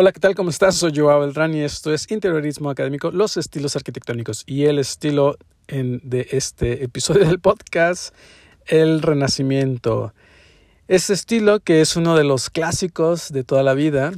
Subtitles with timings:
[0.00, 0.36] Hola, ¿qué tal?
[0.36, 0.76] ¿Cómo estás?
[0.76, 4.44] Soy Joao Beltrán y esto es Interiorismo Académico, los estilos arquitectónicos.
[4.46, 5.36] Y el estilo
[5.66, 8.14] de este episodio del podcast,
[8.66, 10.14] el Renacimiento.
[10.86, 14.12] Este estilo que es uno de los clásicos de toda la vida,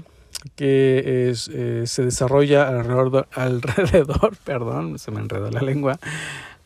[0.54, 5.98] que eh, se desarrolla alrededor, alrededor, perdón, se me enredó la lengua,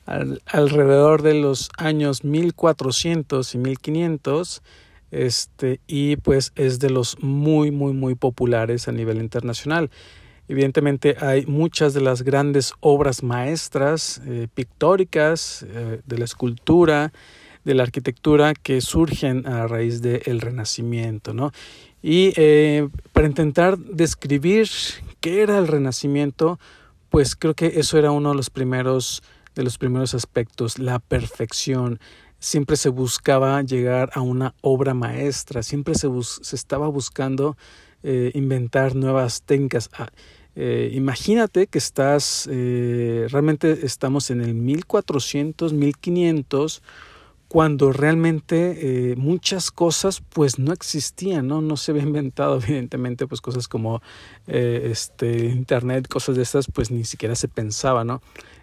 [0.06, 4.62] alrededor de los años 1400 y 1500
[5.14, 9.90] este, y pues es de los muy, muy, muy populares a nivel internacional.
[10.48, 17.12] Evidentemente hay muchas de las grandes obras maestras eh, pictóricas eh, de la escultura,
[17.64, 21.50] de la arquitectura que surgen a raíz del Renacimiento, ¿no?
[22.02, 24.68] Y eh, para intentar describir
[25.20, 26.58] qué era el Renacimiento,
[27.08, 29.22] pues creo que eso era uno de los primeros
[29.54, 32.00] de los primeros aspectos, la perfección,
[32.44, 36.08] siempre se buscaba llegar a una obra maestra, siempre se,
[36.42, 37.56] se estaba buscando
[38.02, 39.88] eh, inventar nuevas técnicas.
[39.94, 40.10] Ah,
[40.56, 46.82] eh, imagínate que estás, eh, realmente estamos en el 1400, 1500,
[47.48, 51.62] cuando realmente muchas cosas pues no existían, ¿no?
[51.62, 54.02] No se había inventado evidentemente pues cosas como
[54.46, 58.20] este, internet, cosas de estas pues ni siquiera se pensaba, ¿no?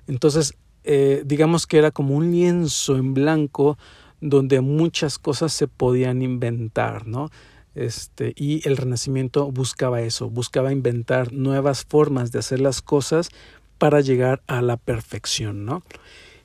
[0.07, 3.77] Entonces eh, digamos que era como un lienzo en blanco
[4.19, 7.29] donde muchas cosas se podían inventar, ¿no?
[7.73, 13.29] Este, y el Renacimiento buscaba eso, buscaba inventar nuevas formas de hacer las cosas
[13.77, 15.83] para llegar a la perfección, ¿no?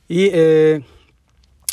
[0.07, 0.83] Y eh,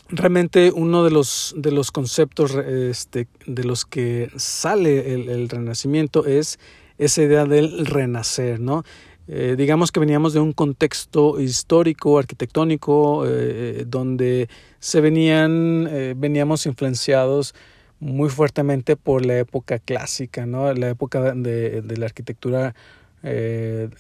[0.09, 6.27] realmente uno de los, de los conceptos este, de los que sale el, el Renacimiento
[6.27, 6.59] es
[6.99, 8.85] esa idea del renacer, ¿no?
[9.27, 14.49] Eh, digamos que veníamos de un contexto histórico, arquitectónico, eh, donde
[14.81, 17.55] se venían, eh, veníamos influenciados
[18.01, 20.73] muy fuertemente por la época clásica, ¿no?
[20.75, 22.75] la época de, de la arquitectura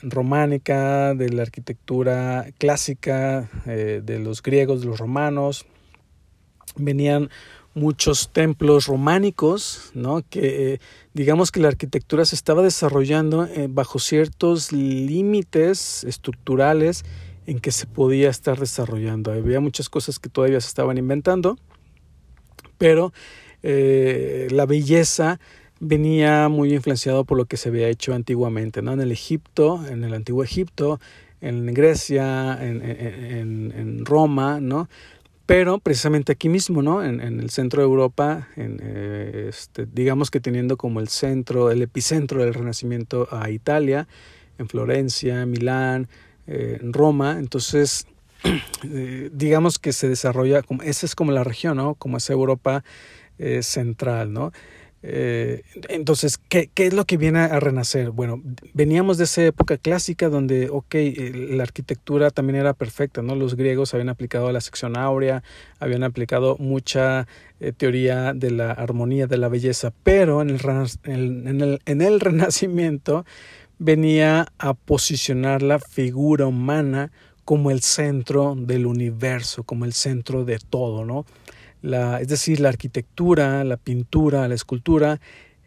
[0.02, 5.64] románica, de la arquitectura clásica, de los griegos, de los romanos.
[6.76, 7.30] Venían
[7.74, 10.22] muchos templos románicos, ¿no?
[10.28, 10.80] que eh,
[11.12, 17.04] digamos que la arquitectura se estaba desarrollando eh, bajo ciertos límites estructurales
[17.46, 19.32] en que se podía estar desarrollando.
[19.32, 21.58] Había muchas cosas que todavía se estaban inventando,
[22.78, 23.12] pero
[23.62, 25.40] eh, la belleza
[25.80, 28.92] venía muy influenciado por lo que se había hecho antiguamente, ¿no?
[28.92, 31.00] En el Egipto, en el antiguo Egipto,
[31.40, 34.88] en Grecia, en, Roma, ¿no?
[35.46, 37.04] Pero precisamente aquí mismo, ¿no?
[37.04, 41.70] En, en el centro de Europa, en, eh, este, digamos que teniendo como el centro,
[41.70, 44.08] el epicentro del Renacimiento a Italia,
[44.58, 46.08] en Florencia, Milán,
[46.46, 48.06] eh, en Roma, entonces
[48.84, 51.94] eh, digamos que se desarrolla, esa es como la región, ¿no?
[51.94, 52.84] Como esa Europa
[53.62, 54.52] central, ¿no?
[55.06, 58.10] Eh, entonces, ¿qué, ¿qué, es lo que viene a renacer?
[58.10, 58.40] Bueno,
[58.72, 60.94] veníamos de esa época clásica donde, ok,
[61.50, 63.34] la arquitectura también era perfecta, ¿no?
[63.34, 65.42] Los griegos habían aplicado la sección áurea,
[65.78, 67.26] habían aplicado mucha
[67.60, 73.26] eh, teoría de la armonía, de la belleza, pero en, el, en el Renacimiento
[73.78, 77.12] venía a posicionar la figura humana
[77.44, 81.26] como el centro del universo, como el centro de todo, ¿no?
[82.20, 85.20] Es decir, la arquitectura, la pintura, la escultura,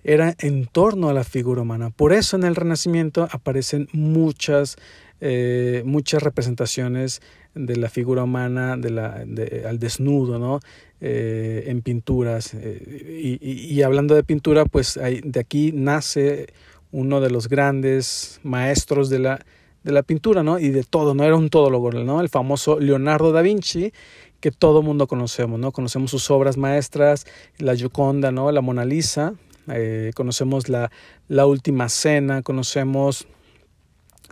[0.04, 1.90] era en torno a la figura humana.
[1.90, 4.78] Por eso en el Renacimiento aparecen muchas,
[5.20, 7.22] eh, muchas representaciones
[7.54, 9.26] de la figura humana de la,
[9.68, 10.60] al desnudo, ¿no?
[11.02, 12.54] Eh, en pinturas.
[12.54, 16.48] Eh, y, hablando de pintura, pues de aquí nace
[16.92, 19.46] uno de los grandes maestros de la,
[19.84, 20.58] de la pintura, ¿no?
[20.58, 21.24] Y de todo, ¿no?
[21.24, 22.22] Era un todólogo, ¿no?
[22.22, 23.92] El famoso Leonardo da Vinci,
[24.40, 25.72] que todo mundo conocemos, ¿no?
[25.72, 27.26] Conocemos sus obras maestras,
[27.58, 28.52] la Gioconda, ¿no?
[28.52, 29.34] La Mona Lisa,
[29.74, 30.92] eh, conocemos la,
[31.28, 33.28] la Última Cena, conocemos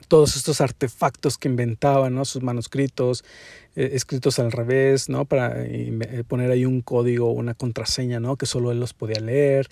[0.07, 2.25] todos estos artefactos que inventaban, ¿no?
[2.25, 3.23] Sus manuscritos,
[3.75, 5.25] eh, escritos al revés, ¿no?
[5.25, 8.35] Para eh, poner ahí un código, una contraseña, ¿no?
[8.35, 9.67] Que solo él los podía leer.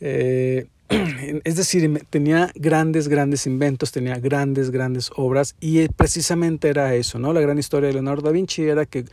[1.44, 7.32] es decir, tenía grandes, grandes inventos, tenía grandes, grandes obras y precisamente era eso, ¿no?
[7.32, 9.04] La gran historia de Leonardo da Vinci era que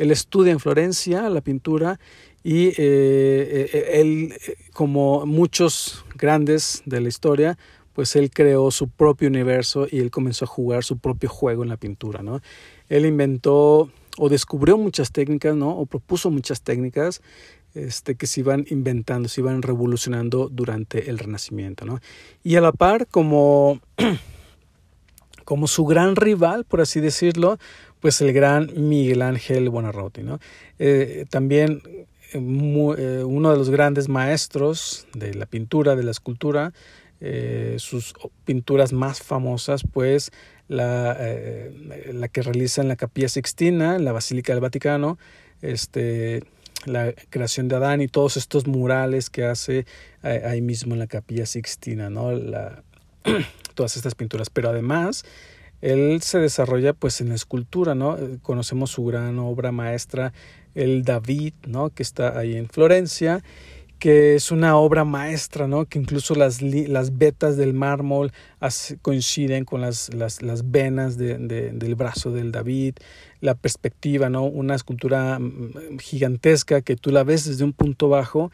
[0.00, 2.00] él estudia en Florencia la pintura
[2.42, 4.32] y eh, eh, él,
[4.72, 7.58] como muchos grandes de la historia,
[7.92, 11.68] pues él creó su propio universo y él comenzó a jugar su propio juego en
[11.68, 12.40] la pintura, ¿no?
[12.88, 15.76] Él inventó o descubrió muchas técnicas, ¿no?
[15.76, 17.20] O propuso muchas técnicas
[17.74, 22.00] este, que se iban inventando, se iban revolucionando durante el Renacimiento, ¿no?
[22.42, 23.80] Y a la par, como,
[25.44, 27.58] como su gran rival, por así decirlo,
[28.00, 30.40] pues el gran Miguel Ángel Buonarroti, ¿no?
[30.78, 36.72] Eh, también eh, eh, uno de los grandes maestros de la pintura, de la escultura,
[37.76, 38.14] sus
[38.46, 40.30] pinturas más famosas, pues
[40.68, 41.18] la,
[42.14, 45.18] la que realiza en la Capilla Sixtina, en la Basílica del Vaticano,
[45.60, 46.42] este,
[46.86, 49.84] la creación de Adán y todos estos murales que hace
[50.22, 52.32] ahí mismo en la Capilla Sixtina, ¿no?
[52.32, 52.82] La,
[53.74, 54.50] todas estas pinturas.
[54.50, 55.24] Pero además,
[55.80, 58.16] él se desarrolla pues en la escultura, ¿no?
[58.42, 60.32] Conocemos su gran obra maestra,
[60.74, 61.90] el David, ¿no?
[61.90, 63.42] Que está ahí en Florencia
[64.00, 65.84] que es una obra maestra, ¿no?
[65.84, 68.32] que incluso las, las vetas del mármol
[69.02, 72.94] coinciden con las, las, las venas de, del brazo del David,
[73.40, 74.44] la perspectiva, ¿no?
[74.44, 78.50] una escultura mm, gigantesca que tú la ves desde un punto bajo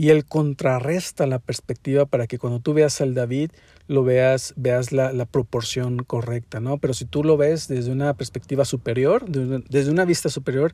[0.00, 3.50] y él contrarresta la perspectiva para que cuando tú veas al David
[3.86, 6.78] lo veas, veas la, la proporción correcta, ¿no?
[6.78, 10.72] Pero si tú lo ves desde una perspectiva superior, desde una vista superior,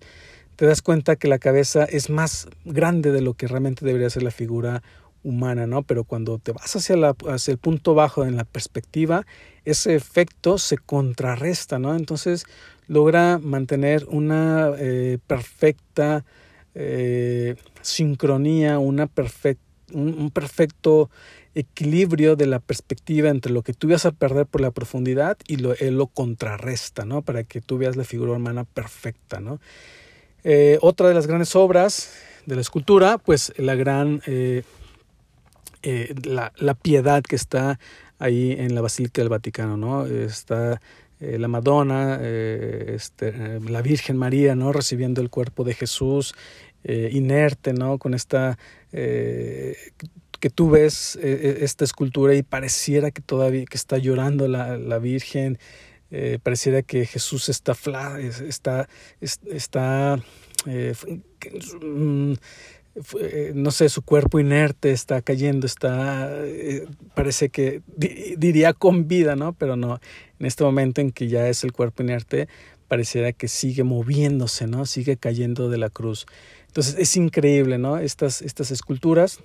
[0.55, 4.23] te das cuenta que la cabeza es más grande de lo que realmente debería ser
[4.23, 4.85] la figura
[5.25, 5.83] humana, ¿no?
[5.83, 9.27] Pero cuando te vas hacia, la, hacia el punto bajo en la perspectiva,
[9.65, 11.97] ese efecto se contrarresta, ¿no?
[11.97, 12.47] Entonces
[12.87, 16.25] logra mantener una eh, perfecta
[16.79, 19.09] eh, sincronía, una
[19.93, 21.11] un, perfecto
[21.55, 25.57] equilibrio de la perspectiva entre lo que tú vas a perder por la profundidad y
[25.57, 27.23] lo, él lo contrarresta, ¿no?
[27.23, 29.59] Para que tú veas la figura humana perfecta, ¿no?
[30.45, 32.13] Eh, otra de las grandes obras
[32.45, 34.63] de la escultura, pues la gran, eh,
[35.83, 37.81] eh, la, la, piedad que está
[38.19, 40.07] ahí en la Basílica del Vaticano, ¿no?
[40.07, 40.81] Está
[41.19, 44.71] la Madonna, este, la Virgen María, ¿no?
[44.71, 46.35] Recibiendo el cuerpo de Jesús,
[46.87, 47.99] inerte, ¿no?
[47.99, 48.59] Con esta
[48.93, 55.59] que tú ves esta escultura y pareciera que todavía que está llorando la, la Virgen
[56.11, 58.89] eh, pareciera que Jesús está, fla, está,
[59.21, 60.23] está
[60.65, 60.95] eh,
[61.83, 62.33] mm,
[63.21, 66.33] eh, no sé, su cuerpo inerte está cayendo, está,
[67.15, 67.83] parece que
[68.39, 69.53] diría con vida, ¿no?
[69.53, 70.01] Pero no,
[70.39, 72.49] en este momento en que ya es el cuerpo inerte,
[72.89, 74.87] pareciera que sigue moviéndose, ¿no?
[74.87, 76.27] Sigue cayendo de la cruz.
[76.77, 77.97] Entonces es increíble, ¿no?
[77.97, 79.41] Estas, estas esculturas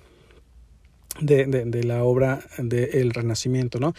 [1.18, 3.94] de, de, la obra del Renacimiento, ¿no?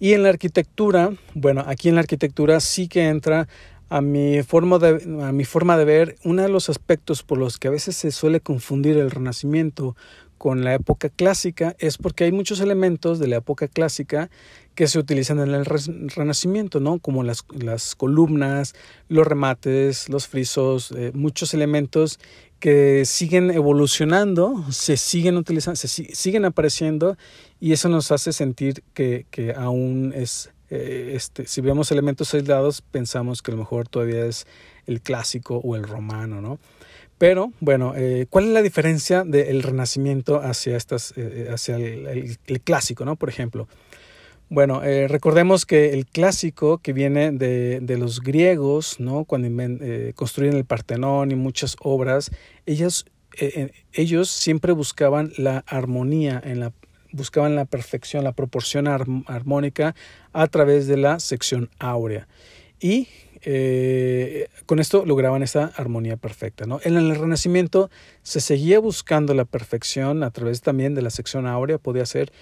[0.00, 3.46] Y en la arquitectura, bueno, aquí en la arquitectura sí que entra
[3.90, 7.58] a mi, forma de, a mi forma de ver uno de los aspectos por los
[7.58, 9.94] que a veces se suele confundir el Renacimiento
[10.38, 14.30] con la época clásica es porque hay muchos elementos de la época clásica
[14.74, 17.00] que se utilizan en el Renacimiento, ¿no?
[17.00, 18.74] Como las, las columnas,
[19.08, 22.20] los remates, los frisos, eh, muchos elementos
[22.60, 27.16] que siguen evolucionando, se siguen utilizando, se siguen apareciendo
[27.60, 32.80] y eso nos hace sentir que, que aún es, eh, este, si vemos elementos aislados,
[32.80, 34.46] pensamos que a lo mejor todavía es
[34.86, 36.58] el clásico o el romano, ¿no?
[37.18, 43.04] Pero bueno, eh, ¿cuál es la diferencia del Renacimiento hacia, estas, eh, hacia el, clásico,
[43.04, 43.16] ¿no?
[43.16, 43.68] Por ejemplo,
[44.50, 49.24] bueno, eh, recordemos que el clásico que viene de, los griegos, ¿no?
[49.24, 52.30] cuando eh, construyen el Partenón y muchas obras,
[52.64, 53.04] ellos,
[53.38, 56.72] eh, ellos siempre buscaban la armonía, en la,
[57.12, 59.94] buscaban la perfección, la proporción armónica
[60.32, 62.26] a través de la sección áurea.
[62.80, 63.08] Y
[64.66, 66.66] con esto lograban esa armonía perfecta.
[66.66, 66.80] ¿no?
[66.82, 67.90] En el Renacimiento
[68.22, 72.32] se seguía buscando la perfección a través también de la sección áurea, podía ser,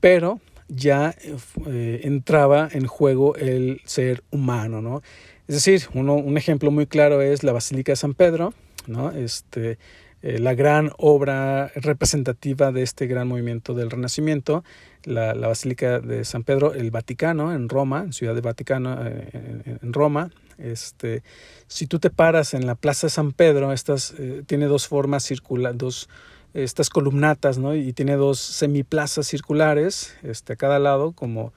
[0.00, 1.14] pero ya
[1.66, 5.02] eh, entraba en juego el ser humano, ¿no?
[5.48, 8.54] Es decir, uno, un ejemplo muy claro es la Basílica de San Pedro,
[8.86, 9.10] ¿no?
[9.10, 9.78] Este,
[10.22, 14.64] eh, la gran obra representativa de este gran movimiento del Renacimiento,
[15.04, 19.78] la, la, Basílica de San Pedro, el Vaticano en Roma, en Ciudad de Vaticano eh,
[19.82, 20.30] en, Roma.
[20.58, 21.22] Este,
[21.66, 24.14] si tú te paras en la Plaza de San Pedro, estas,
[24.46, 26.08] tiene dos formas circulares, dos
[26.54, 27.74] estas columnatas, ¿no?
[27.74, 31.52] Y tiene dos semiplazas circulares, este, a cada lado, como,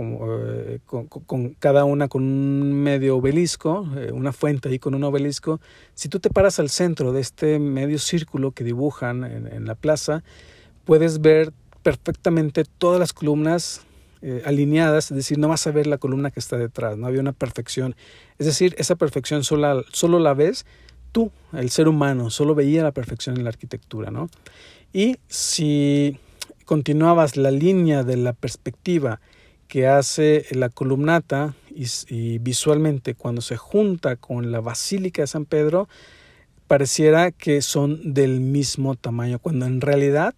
[0.00, 5.60] eh, con, cada una con un medio obelisco, eh, una fuente ahí con un obelisco.
[5.94, 10.22] Si tú te paras al centro de este medio círculo que dibujan en, la plaza,
[10.84, 11.52] puedes ver
[11.82, 13.82] perfectamente todas las columnas
[14.22, 17.20] eh, alineadas, es decir, no vas a ver la columna que está detrás, no había
[17.20, 17.96] una perfección.
[18.38, 20.64] Es decir, esa perfección solo, solo la ves
[21.10, 24.28] tú, el ser humano, solo veía la perfección en la arquitectura, ¿no?
[24.92, 26.18] Y si
[26.64, 29.20] continuabas la línea de la perspectiva
[29.68, 35.88] que hace la columnata y, visualmente cuando se junta con la Basílica de San Pedro,
[36.66, 40.34] pareciera que son del mismo tamaño, cuando en realidad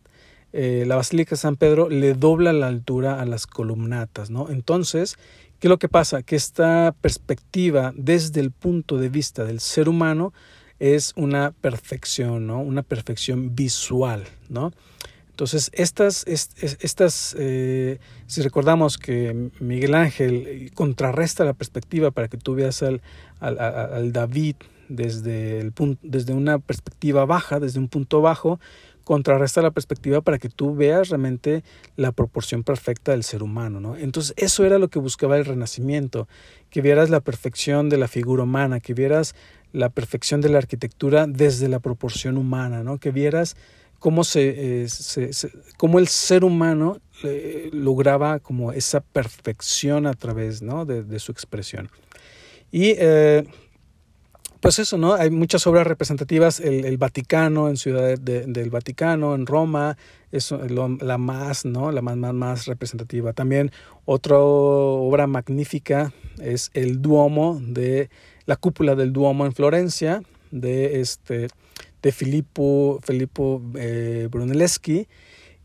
[0.52, 4.50] eh, la Basílica de San Pedro le dobla la altura a las columnatas, ¿no?
[4.50, 5.16] Entonces,
[5.60, 6.22] ¿qué es lo que pasa?
[6.22, 10.32] Que esta perspectiva desde el punto de vista del ser humano
[10.80, 12.60] es una perfección, ¿no?
[12.60, 14.72] Una perfección visual, ¿no?
[15.40, 22.54] Entonces, estas, estas eh, si recordamos que Miguel Ángel contrarresta la perspectiva para que tú
[22.54, 23.00] veas al,
[23.40, 24.56] al, David
[24.90, 28.60] desde, el punto, desde una perspectiva baja, desde un punto bajo,
[29.02, 31.64] contrarresta la perspectiva para que tú veas realmente
[31.96, 33.96] la proporción perfecta del ser humano, ¿no?
[33.96, 36.28] Entonces eso era lo que buscaba el Renacimiento,
[36.68, 39.34] que vieras la perfección de la figura humana, que vieras
[39.72, 42.98] la perfección de la arquitectura desde la proporción humana, ¿no?
[42.98, 43.56] Que vieras
[44.00, 44.88] cómo se, eh,
[45.76, 50.84] cómo el ser humano eh, lograba como esa perfección a través, ¿no?
[50.84, 51.88] de, su expresión.
[52.72, 53.46] Y eh,
[54.60, 55.14] pues eso, ¿no?
[55.14, 59.96] Hay muchas obras representativas, el, Vaticano, en Ciudad del Vaticano, en Roma,
[60.32, 60.52] es
[61.00, 61.92] la más, ¿no?
[61.92, 63.32] La más, más, más representativa.
[63.32, 63.70] También
[64.04, 68.10] otra obra magnífica es el Duomo de,
[68.46, 71.48] la cúpula del Duomo en Florencia, de este,
[72.02, 75.06] de Filippo, Filippo eh, Brunelleschi,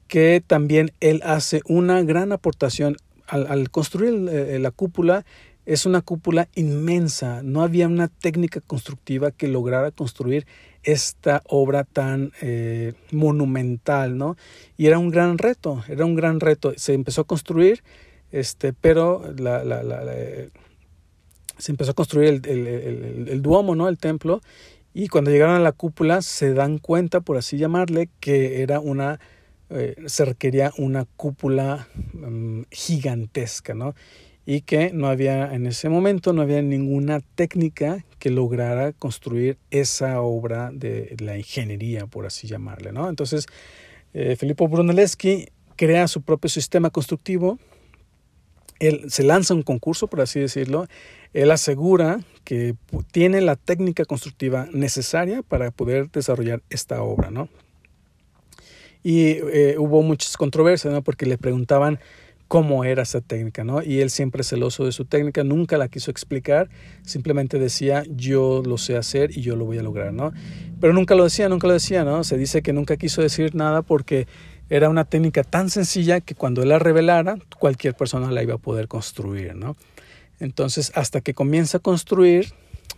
[0.08, 5.26] que también él hace una gran aportación al, al construir la cúpula
[5.66, 10.46] es una cúpula inmensa, no había una técnica constructiva que lograra construir
[10.84, 14.38] esta obra tan eh, monumental, ¿no?
[14.78, 16.74] Y era un gran reto, era un gran reto.
[16.78, 17.84] Se empezó a construir,
[18.32, 19.82] este, pero la, la,
[20.14, 20.50] eh,
[21.58, 23.90] se empezó a construir el, el, el, duomo, ¿no?
[23.90, 24.42] El templo,
[24.96, 29.20] y cuando llegaron a la cúpula se dan cuenta, por así llamarle, que era una,
[29.70, 33.94] eh, se requería una cúpula mm, gigantesca, ¿no?
[34.46, 40.22] y que no había en ese momento no había ninguna técnica que lograra construir esa
[40.22, 43.48] obra de la ingeniería por así llamarle no entonces
[44.14, 47.58] eh, Filippo Brunelleschi crea su propio sistema constructivo
[48.80, 50.88] él se lanza un concurso por así decirlo
[51.34, 52.76] él asegura que
[53.12, 57.50] tiene la técnica constructiva necesaria para poder desarrollar esta obra no
[59.04, 62.00] y eh, hubo muchas controversias no porque le preguntaban
[62.48, 63.82] cómo era esa técnica, ¿no?
[63.82, 66.70] Y él siempre celoso de su técnica, nunca la quiso explicar,
[67.02, 70.32] simplemente decía, yo lo sé hacer y yo lo voy a lograr, ¿no?
[70.80, 72.24] Pero nunca lo decía, nunca lo decía, ¿no?
[72.24, 74.28] Se dice que nunca quiso decir nada porque
[74.70, 78.60] era una técnica tan sencilla que cuando él la revelara, cualquier persona la iba a
[78.60, 79.76] poder construir, ¿no?
[80.40, 82.54] Entonces, hasta que comienza a construir,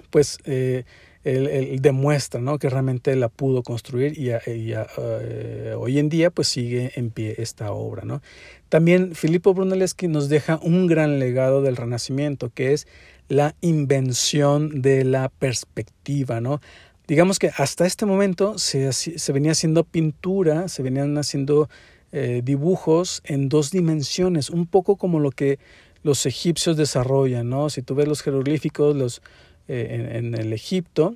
[0.09, 0.85] pues eh,
[1.23, 2.57] él, demuestra ¿no?
[2.57, 7.71] que realmente la pudo construir y, eh, hoy en día pues sigue en pie esta
[7.71, 8.03] obra.
[8.05, 8.21] ¿no?
[8.69, 12.87] También Filippo Brunelleschi nos deja un gran legado del Renacimiento que es
[13.27, 16.39] la invención de la perspectiva.
[16.39, 16.61] ¿no?
[17.07, 21.69] Digamos que hasta este momento se, se venía haciendo pintura, se venían haciendo
[22.11, 25.59] eh, dibujos en dos dimensiones, un poco como lo que
[26.03, 27.69] los egipcios desarrollan, ¿no?
[27.69, 29.21] Si tú ves los jeroglíficos, los,
[29.67, 31.15] eh, en, el Egipto,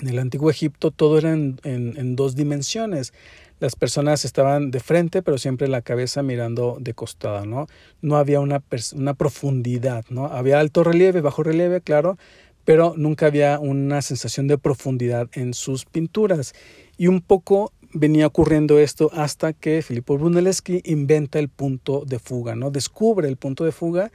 [0.00, 3.14] en el antiguo Egipto, todo era en, dos dimensiones.
[3.58, 7.66] Las personas estaban de frente, pero siempre la cabeza mirando de costado, ¿no?
[8.02, 8.62] No había una,
[8.94, 10.26] una profundidad, ¿no?
[10.26, 12.18] Había alto relieve, bajo relieve, claro,
[12.64, 16.54] pero nunca había una sensación de profundidad en sus pinturas.
[16.96, 22.54] Y un poco venía ocurriendo esto hasta que Filippo Brunelleschi inventa el punto de fuga,
[22.54, 22.70] ¿no?
[22.70, 24.12] Descubre el punto de fuga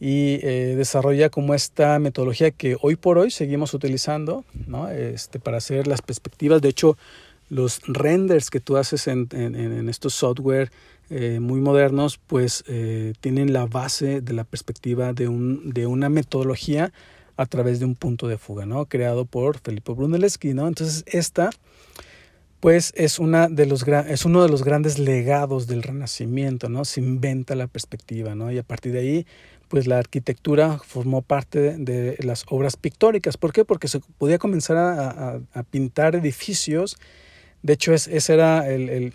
[0.00, 4.90] y eh, desarrolla como esta metodología que hoy por hoy seguimos utilizando ¿no?
[4.90, 6.60] este, para hacer las perspectivas.
[6.60, 6.98] De hecho,
[7.48, 9.28] los renders que tú haces en,
[9.88, 10.70] estos software
[11.10, 16.08] eh, muy modernos, pues eh, tienen la base de la perspectiva de, un, de una
[16.08, 16.92] metodología
[17.36, 18.86] a través de un punto de fuga, ¿no?
[18.86, 20.54] creado por Filippo Brunelleschi.
[20.54, 20.68] ¿no?
[20.68, 21.50] Entonces, esta
[22.60, 26.86] pues es, una de los, es uno de los grandes legados del Renacimiento, ¿no?
[26.86, 28.50] Se inventa la perspectiva, ¿no?
[28.50, 29.26] Y a partir de ahí
[29.68, 33.36] pues la arquitectura formó parte de, las obras pictóricas.
[33.36, 33.64] ¿Por qué?
[33.64, 36.96] Porque se podía comenzar a, pintar edificios.
[37.62, 39.12] De hecho, es, esa era el,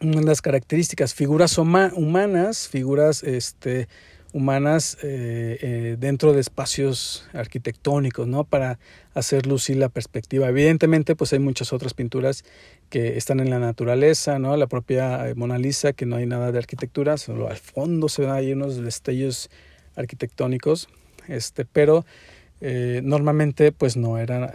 [0.00, 3.88] una de las características, figuras humanas, figuras este,
[4.32, 8.44] humanas eh, eh, dentro de espacios arquitectónicos, ¿no?
[8.44, 8.78] Para
[9.14, 10.48] hacer lucir la perspectiva.
[10.48, 12.44] Evidentemente, pues hay muchas otras pinturas
[12.90, 14.56] que están en la naturaleza, ¿no?
[14.56, 18.22] La propia eh, Mona Lisa, que no hay nada de arquitectura, solo al fondo se
[18.22, 19.50] ven ahí unos destellos
[19.96, 20.88] arquitectónicos,
[21.28, 22.04] este, pero
[22.60, 24.50] normalmente, pues no eran,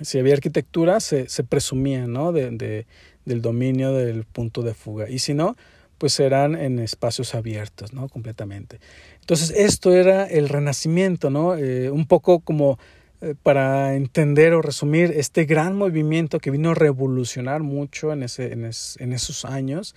[0.00, 2.32] si había arquitectura, se, se presumía, ¿no?
[2.32, 2.86] De, de,
[3.24, 5.08] del dominio del punto de fuga.
[5.08, 5.56] Y si no,
[5.98, 8.08] pues serán en espacios abiertos, ¿no?
[8.08, 8.80] Completamente.
[9.20, 11.56] Entonces, esto era el renacimiento, ¿no?
[11.56, 12.78] Eh, un poco como
[13.20, 18.52] eh, para entender o resumir este gran movimiento que vino a revolucionar mucho en, ese,
[18.52, 18.64] en,
[19.12, 19.96] esos años,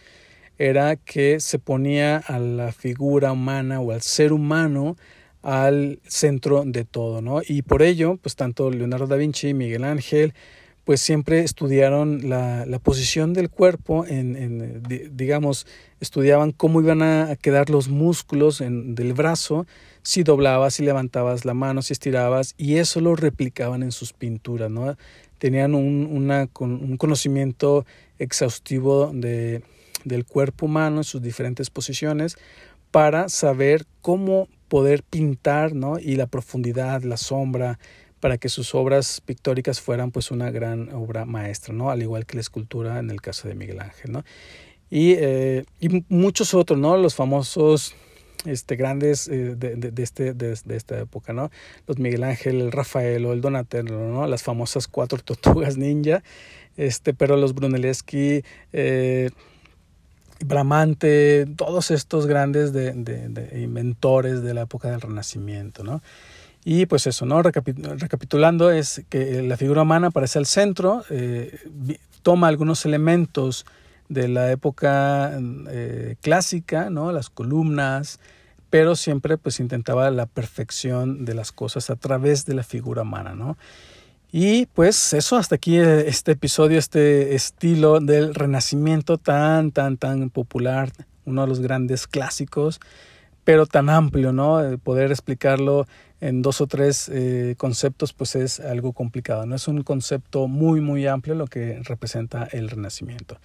[0.58, 4.98] era que se ponía a la figura humana o al ser humano
[5.44, 7.42] al centro de todo, ¿no?
[7.48, 10.34] Y por ello, pues tanto Leonardo da Vinci, Miguel Ángel,
[10.84, 14.84] pues siempre estudiaron la, la posición del cuerpo, en, en,
[15.16, 15.68] digamos,
[16.00, 19.68] estudiaban cómo iban a quedar los músculos en, del brazo,
[20.02, 24.72] si doblabas, si levantabas la mano, si estirabas, y eso lo replicaban en sus pinturas,
[24.72, 24.98] ¿no?
[25.38, 27.86] Tenían un, una, un conocimiento
[28.18, 29.64] exhaustivo de,
[30.04, 32.38] del cuerpo humano en sus diferentes posiciones
[32.92, 36.00] para saber cómo poder pintar, ¿no?
[36.00, 37.80] Y la profundidad, la sombra,
[38.22, 41.92] para que sus obras pictóricas fueran pues una gran obra maestra, ¿no?
[41.92, 44.24] Al igual que la escultura en el caso de Miguel Ángel, ¿no?
[44.90, 45.66] Y, eh,
[46.08, 46.98] muchos otros, ¿no?
[46.98, 47.96] Los famosos
[48.46, 51.50] este, grandes eh, de, de, este, de, esta época, ¿no?
[51.88, 54.28] Los Miguel Ángel, el Rafael o el Donatello, ¿no?
[54.28, 56.24] Las famosas cuatro tortugas ninja,
[56.78, 59.30] este, pero los Brunelleschi, eh,
[60.44, 66.02] Bramante, todos estos grandes de, de, inventores de la época del Renacimiento, ¿no?
[66.64, 67.42] Y pues eso, ¿no?
[67.42, 71.58] recapitulando, es que la figura humana aparece al centro, eh,
[72.22, 73.66] toma algunos elementos
[74.10, 75.32] de la época
[75.70, 77.12] eh, clásica, ¿no?
[77.12, 78.20] Las columnas,
[78.70, 83.34] pero siempre pues intentaba la perfección de las cosas a través de la figura humana,
[83.34, 83.58] ¿no?
[84.32, 90.30] Y pues eso, hasta aquí eh, este episodio, este estilo del renacimiento tan, tan, tan
[90.30, 90.92] popular,
[91.26, 92.80] uno de los grandes clásicos,
[93.44, 94.60] pero tan amplio, ¿no?
[94.84, 95.88] Poder explicarlo
[96.22, 99.46] en dos o tres eh, conceptos, pues es algo complicado.
[99.46, 103.38] No es un concepto muy, muy amplio lo que representa el Renacimiento.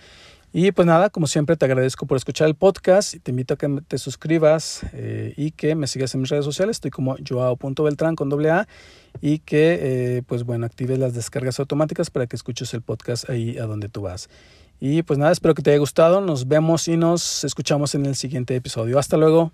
[0.52, 3.68] Y pues nada, como siempre te agradezco por escuchar el podcast te invito a que
[3.86, 6.76] te suscribas eh, y que me sigas en mis redes sociales.
[6.76, 8.68] Estoy como joao.beltrán con doble A
[9.20, 13.58] y que eh, pues bueno, actives las descargas automáticas para que escuches el podcast ahí
[13.58, 14.30] a donde tú vas.
[14.80, 16.20] Y pues nada, espero que te haya gustado.
[16.20, 18.98] Nos vemos y nos escuchamos en el siguiente episodio.
[18.98, 19.52] Hasta luego.